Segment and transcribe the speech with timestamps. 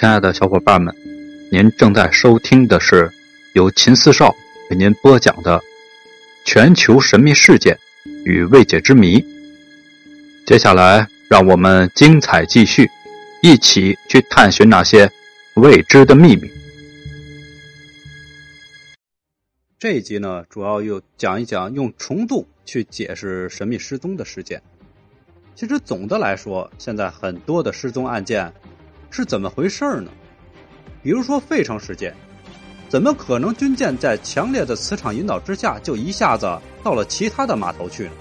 [0.00, 0.96] 亲爱的小伙伴们，
[1.52, 3.12] 您正在收听的是
[3.52, 4.34] 由秦四少
[4.70, 5.58] 为您播讲的
[6.42, 7.78] 《全球神秘事件
[8.24, 9.20] 与未解之谜》。
[10.46, 12.88] 接下来，让我们精彩继续，
[13.42, 15.12] 一起去探寻那些
[15.56, 16.50] 未知的秘密。
[19.78, 24.62] 这一集呢，主要又讲一讲用虫洞去解释神秘失踪的事件。
[25.54, 28.50] 其实总的来说，现在很多的失踪案件
[29.10, 30.10] 是怎么回事呢？
[31.02, 32.14] 比如说费城事件，
[32.88, 36.46] 怎么可能军舰在强烈的磁场引导之下就一下子
[36.82, 38.12] 到了其他的码头去呢？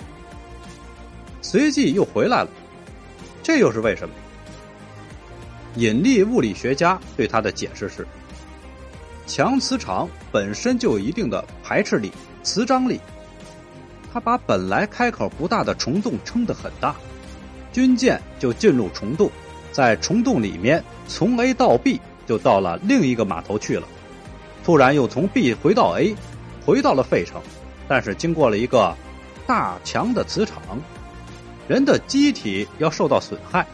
[1.41, 2.50] 随即又回来了，
[3.41, 4.16] 这又是为什么？
[5.76, 8.06] 引力物理学家对他的解释是：
[9.28, 12.12] 强磁场本身就有一定的排斥力、
[12.42, 13.00] 磁张力，
[14.12, 16.95] 它把本来开口不大的虫洞撑得很大。
[17.72, 19.30] 军舰就进入虫洞，
[19.72, 23.88] 在虫洞里面从 A 到 B 就到了另一个码头去了，
[24.64, 26.16] 突然又从 B 回到 A，
[26.66, 27.42] 回到了费城，
[27.88, 28.95] 但是经过了一个
[29.47, 30.62] 大强的磁场，
[31.67, 33.66] 人的机体要受到损害，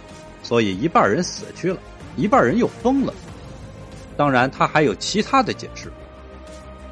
[0.43, 1.79] 所以一半人死去了，
[2.15, 3.13] 一半人又疯了。
[4.17, 5.91] 当然，他还有其他的解释，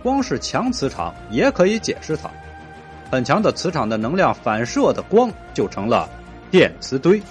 [0.01, 2.29] 光是强磁场也可以解释它，
[3.09, 6.09] 很强的磁场的能量反射的光就成了。
[6.51, 7.21] 电磁堆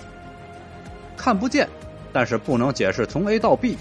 [1.23, 1.69] 看不见，
[2.13, 3.79] 但是不能解释从 A 到 B。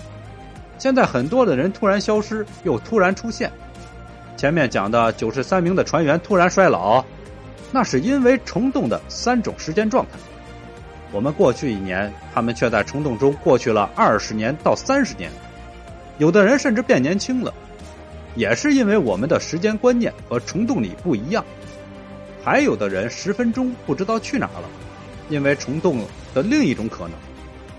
[0.78, 3.52] 现在很多的人突然消失，又突然出现。
[4.38, 7.04] 前面讲的九十三名的船员突然衰老，
[7.72, 10.12] 那是因为虫洞的三种时间状态。
[11.12, 15.32] 我们过去一年，他们却在虫洞中过去了二十年到三十年，
[16.20, 17.52] 有的人甚至变年轻了，
[18.36, 21.44] 也是因为我们的时间观念和虫洞里不一样。
[22.44, 24.70] 还有的人十分钟不知道去哪了。
[25.30, 27.12] 因为虫洞的另一种可能，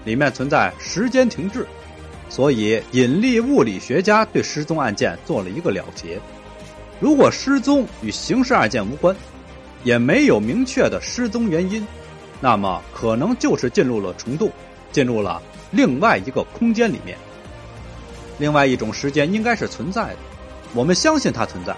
[0.04, 1.66] 里面存在时间停滞，
[2.28, 6.20] 所以引力物理学家对失踪案件做了一个了结。
[7.00, 9.14] 如果失踪与刑事案件无关，
[9.84, 11.86] 也没有明确的失踪原因，
[12.40, 14.50] 那么可能就是进入了虫洞，
[14.92, 17.18] 进入了另外一个空间里面。
[18.38, 20.16] 另外一种时间应该是存在的，
[20.74, 21.74] 我们相信它存在。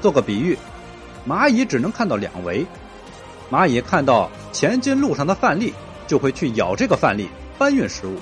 [0.00, 0.58] 做个比喻，
[1.26, 2.66] 蚂蚁只能看到两维。
[3.50, 5.72] 蚂蚁看到前进路上的范例，
[6.14, 8.20] 就会去咬这个范例搬运食物。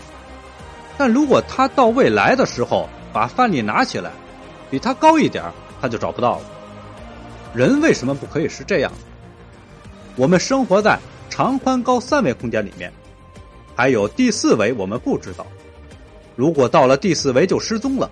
[0.97, 4.11] 但如果它到未来的时候把范例拿起来，
[4.71, 5.45] 比它高一点，
[5.79, 6.45] 它就找不到了。
[7.53, 8.91] 人为什么不可以是这样？
[10.17, 10.99] 我们生活在
[11.29, 12.91] 长宽高三维空间里面，
[13.77, 15.47] 还有第四维我们不知道。
[16.35, 18.11] 如果到了第四维就失踪了，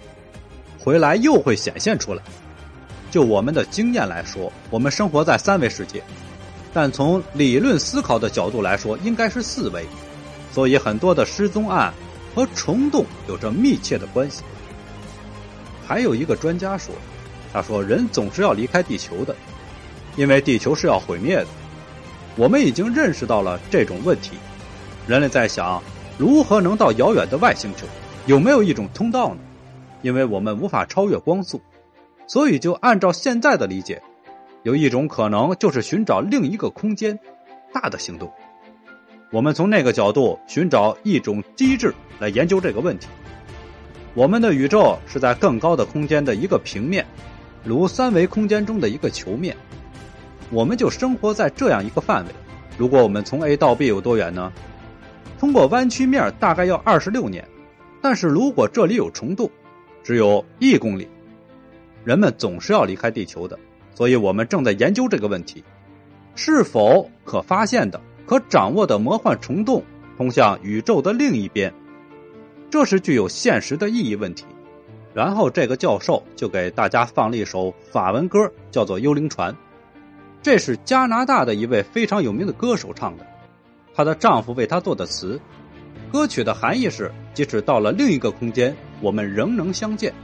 [0.78, 2.22] 回来又会显现出来。
[3.10, 6.02] 就我们的经验来说，我们生活在三维世界。
[6.72, 9.84] 但从理论思考的角度来说，应该是四维，
[10.52, 11.92] 所以很多的失踪案
[12.34, 14.42] 和虫洞有着密切的关系。
[15.84, 16.94] 还有一个专家说，
[17.52, 19.34] 他说人总是要离开地球的，
[20.16, 21.46] 因为地球是要毁灭的。
[22.36, 24.36] 我们已经认识到了这种问题，
[25.08, 25.82] 人类在想
[26.16, 27.84] 如何能到遥远的外星球，
[28.26, 29.40] 有没有一种通道呢？
[30.02, 31.60] 因为我们无法超越光速，
[32.28, 34.00] 所以就按照现在的理解。
[34.62, 37.18] 有一种可能，就是寻找另一个空间，
[37.72, 38.30] 大的行动。
[39.32, 43.08] 我们从那个角度寻找一种机制来研究这个问题。
[44.12, 47.06] 我们的宇宙是在更高的空间的一个平面，
[47.64, 49.56] 如三维空间中的一个球面。
[50.50, 52.30] 我们就生活在这样一个范围。
[52.76, 54.52] 如果我们从 A 到 B 有多远呢？
[55.38, 57.48] 通过弯曲面大概要二十六年，
[58.02, 59.50] 但是如果这里有虫洞，
[60.02, 61.08] 只有一公里。
[62.04, 63.58] 人们总是要离开地球的。
[63.94, 65.62] 所以我们正在研究这个问题：
[66.34, 69.82] 是否可发现的、可掌握的魔幻虫洞
[70.16, 71.72] 通向宇宙的另一边？
[72.70, 74.44] 这是具有现实的意义问题。
[75.12, 78.38] 然后这个教授就给大家放了一首法文歌，
[78.70, 79.52] 叫做《幽灵船》。
[80.40, 83.26] 这是加拿大的一位非常有名的歌手唱的，
[83.92, 85.40] 她的丈夫为她做的词。
[86.12, 90.14] 歌曲的含义是：即使到了另一个空间，我们仍能相见。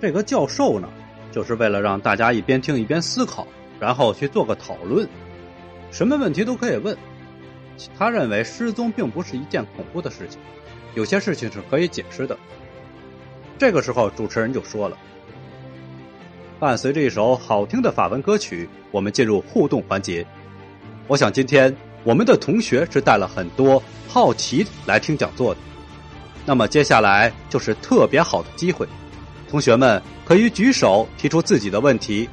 [0.00, 0.88] 这个教授呢？
[1.32, 3.46] 就是为了让大家一边听一边思考，
[3.80, 5.08] 然后去做个讨论，
[5.90, 6.96] 什么问题都可以问。
[7.98, 10.38] 他认为失踪并不是一件恐怖的事情，
[10.94, 12.38] 有些事情是可以解释的。
[13.58, 14.96] 这个时候，主持人就说了
[16.60, 20.24] ：“伴随着一首好听的法文歌曲，我们进入互动环节。
[21.08, 21.74] 我想今天
[22.04, 25.60] 我们的同学是带了很多好奇来听讲座的，
[26.44, 28.86] 那么接下来就是特别好的机会。”
[29.52, 32.26] 同学们可以举手提出自己的问题，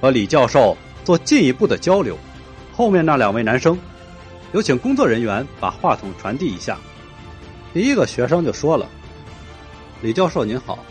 [0.00, 2.18] 和李教授做进一步的交流。
[2.72, 3.78] 后面那两位男生，
[4.50, 6.76] 有请工作人员把话筒传递一下。
[7.72, 8.88] 第一个学生就说了
[10.02, 10.84] ：“李教授您好，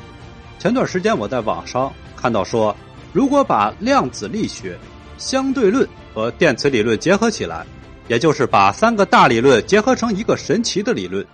[0.58, 2.74] 前段时间我在网上看到说，
[3.12, 4.80] 如果把量子力学、
[5.18, 7.66] 相对论和电磁理论结合起来，
[8.08, 11.28] 也就是把三个大理论结合成一个神奇的理论，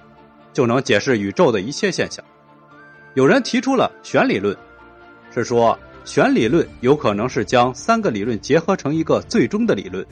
[0.53, 2.25] 就能解释宇宙的一切现象。
[3.19, 4.55] 有人提出了弦理论，
[5.29, 10.05] 是说弦理论有可能是将三个理论结合成一个最终的理论。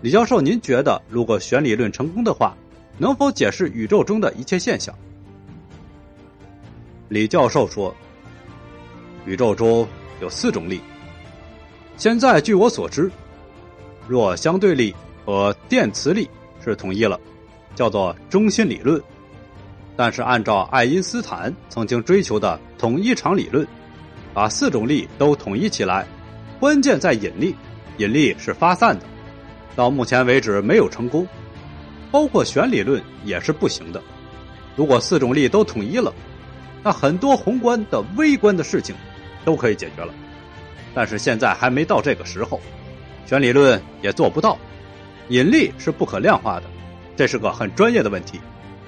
[0.00, 2.52] 李教授，您觉得如果弦理论成功的话，
[2.98, 4.92] 能否解释宇宙中的一切现象？
[7.08, 7.94] 李教授说
[9.26, 9.86] ：“宇宙中
[10.20, 10.80] 有四种力。
[11.96, 13.08] 现在据我所知，
[14.08, 14.92] 弱相对力
[15.24, 16.28] 和电磁力
[16.64, 17.16] 是统一了，
[17.76, 19.00] 叫做中心理论。
[19.96, 23.66] 但是按照爱因斯坦曾经追求的统一场理论，
[24.32, 26.06] 把四种力都统一起来，
[26.58, 27.54] 关键在引力，
[27.98, 29.04] 引力是发散的。
[29.76, 31.26] 到目前为止没有成功，
[32.10, 34.02] 包括弦理论也是不行的。
[34.76, 36.12] 如果四种力都统一了。”
[36.86, 38.94] 那很多宏观的、微观的事情
[39.42, 40.12] 都可以解决了，
[40.94, 42.60] 但是现在还没到这个时候，
[43.24, 44.58] 弦理论也做不到，
[45.30, 46.64] 引力是不可量化的，
[47.16, 48.38] 这是个很专业的问题，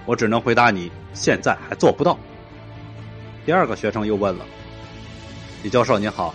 [0.06, 2.19] 我只能回答你现在还做不到。
[3.44, 4.47] 第二个学生又问了
[5.62, 6.35] ：“李教授您好，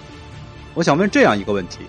[0.76, 1.80] 我想问这样一个问题，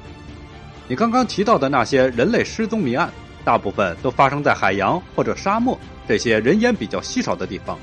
[0.89, 3.13] 你刚刚提到的那些人类失踪谜案，
[3.45, 7.79] 大部分都发生在海洋或者沙漠这些人烟比较稀少的地方，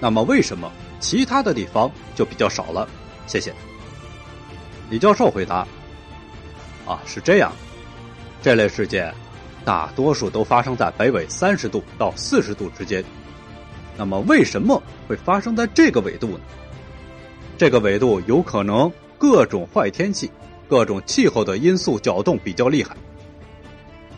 [0.00, 0.70] 那么为什么？”
[1.00, 2.88] 其他的地方就比较少了，
[3.26, 3.52] 谢谢。
[4.88, 5.66] 李教授回答
[6.86, 7.52] ：“啊，是这样，
[8.40, 9.12] 这类事件
[9.66, 13.04] 大多数都发生在北纬三十度到四十度之间。
[13.96, 16.40] 那么，为什么会发生在这个纬度呢？
[17.56, 20.30] 这个纬度有可能各种坏天气、
[20.68, 22.96] 各种气候的因素搅动比较厉害，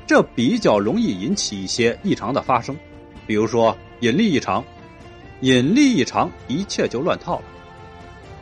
[0.06, 2.74] 这比较容易引起一些异常的发生，
[3.26, 4.64] 比如说引力异常。”
[5.42, 7.42] 引力异常，一切就乱套了。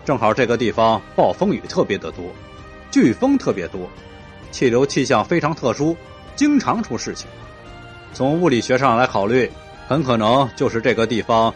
[0.05, 2.25] 正好这个地方暴风雨特别的多，
[2.93, 3.91] 飓风特别多，
[4.53, 5.97] 气流气象非常特殊，
[6.37, 7.27] 经常出事情。
[8.13, 9.51] 从物理学上来考虑，
[9.87, 11.55] 很可能就是这个地方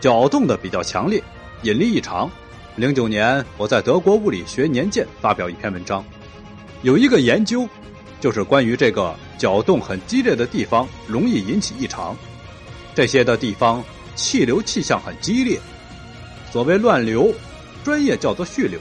[0.00, 1.22] 搅动的比较强烈，
[1.62, 2.30] 引力异常。
[2.76, 6.04] 零九年，我在德国物理学年鉴发表一篇文章，
[6.82, 7.68] 有一个研究，
[8.20, 12.16] 就是关于这个搅动很激烈的地方容易引起异常，
[12.94, 13.84] 这些的地方。
[14.18, 15.60] 气流气象很激烈，
[16.50, 17.32] 所谓乱流，
[17.84, 18.76] 专业叫做序流。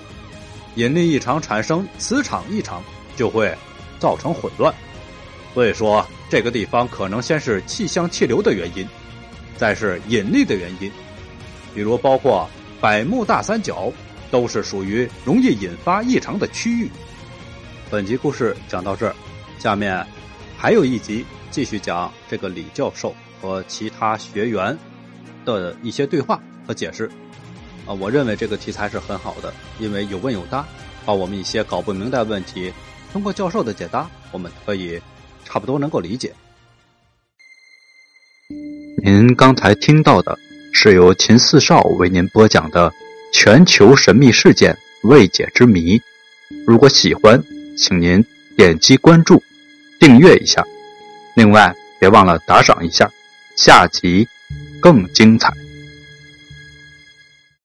[0.74, 2.82] 引力异常产生磁场异常，
[3.16, 3.56] 就会
[4.00, 4.74] 造成混乱。
[5.54, 8.88] 所以说，这个地方可能先是气象气流的原因，
[9.56, 10.92] 再是引力的原因。
[11.74, 12.50] 比如包括
[12.82, 13.92] 百慕大三角，
[14.30, 16.90] 都是属于容易引发异常的区域。
[17.90, 19.16] 本集故事讲到这儿，
[19.58, 20.06] 下面
[20.58, 24.78] 还有一集继续讲这个李教授和其他学员。
[25.46, 26.38] 的一些对话
[26.68, 27.10] 和解释，
[27.86, 30.66] 啊，我认为这个题材是很好的，因为有问有答，
[31.06, 32.74] 把我们一些搞不明白的问题，
[33.14, 35.02] 通过教授的解答，我们可以
[35.48, 36.34] 差不多能够理解。
[39.04, 40.38] 您刚才听到的
[40.74, 42.92] 是由秦四少为您播讲的
[43.34, 46.02] 全球神秘事件未解之谜。
[46.66, 47.42] 如果喜欢，
[47.78, 48.24] 请您
[48.58, 49.42] 点击关注、
[50.00, 50.66] 订阅一下，
[51.36, 53.10] 另外别忘了打赏一下。
[53.56, 54.28] 下集。
[54.80, 55.67] 更精彩。